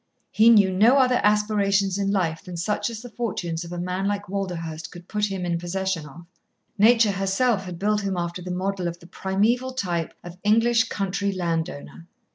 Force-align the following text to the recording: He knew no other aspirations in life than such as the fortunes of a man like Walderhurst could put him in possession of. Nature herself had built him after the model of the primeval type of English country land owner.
He 0.31 0.49
knew 0.49 0.73
no 0.73 0.97
other 0.97 1.19
aspirations 1.23 1.99
in 1.99 2.09
life 2.09 2.41
than 2.43 2.57
such 2.57 2.89
as 2.89 3.03
the 3.03 3.09
fortunes 3.11 3.63
of 3.63 3.71
a 3.71 3.77
man 3.77 4.07
like 4.07 4.27
Walderhurst 4.27 4.91
could 4.91 5.07
put 5.07 5.25
him 5.27 5.45
in 5.45 5.59
possession 5.59 6.07
of. 6.07 6.25
Nature 6.75 7.11
herself 7.11 7.65
had 7.65 7.77
built 7.77 8.01
him 8.01 8.17
after 8.17 8.41
the 8.41 8.49
model 8.49 8.87
of 8.87 8.97
the 8.99 9.05
primeval 9.05 9.73
type 9.73 10.15
of 10.23 10.39
English 10.43 10.85
country 10.89 11.31
land 11.31 11.69
owner. 11.69 12.07